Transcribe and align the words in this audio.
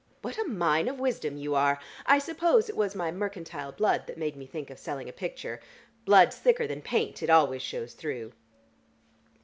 What 0.23 0.39
a 0.39 0.45
mine 0.45 0.87
of 0.87 0.99
wisdom 0.99 1.37
you 1.37 1.53
are! 1.53 1.77
I 2.07 2.17
suppose 2.17 2.67
it 2.69 2.75
was 2.75 2.95
my 2.95 3.11
mercantile 3.11 3.71
blood 3.71 4.07
that 4.07 4.17
made 4.17 4.35
me 4.35 4.47
think 4.47 4.71
of 4.71 4.79
selling 4.79 5.07
a 5.07 5.13
picture. 5.13 5.61
Blood's 6.05 6.37
thicker 6.39 6.65
than 6.65 6.81
paint.... 6.81 7.21
It 7.21 7.29
always 7.29 7.61
shows 7.61 7.93
through." 7.93 8.33